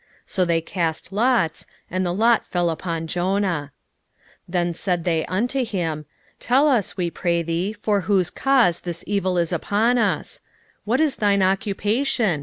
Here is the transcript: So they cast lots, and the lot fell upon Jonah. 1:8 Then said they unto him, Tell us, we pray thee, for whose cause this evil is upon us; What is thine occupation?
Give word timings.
So 0.25 0.45
they 0.45 0.61
cast 0.61 1.11
lots, 1.13 1.67
and 1.91 2.03
the 2.03 2.11
lot 2.11 2.43
fell 2.47 2.71
upon 2.71 3.05
Jonah. 3.05 3.71
1:8 4.45 4.45
Then 4.49 4.73
said 4.73 5.03
they 5.03 5.27
unto 5.27 5.63
him, 5.63 6.07
Tell 6.39 6.67
us, 6.67 6.97
we 6.97 7.11
pray 7.11 7.43
thee, 7.43 7.73
for 7.73 8.01
whose 8.01 8.31
cause 8.31 8.79
this 8.79 9.03
evil 9.05 9.37
is 9.37 9.53
upon 9.53 9.99
us; 9.99 10.41
What 10.85 11.01
is 11.01 11.17
thine 11.17 11.43
occupation? 11.43 12.39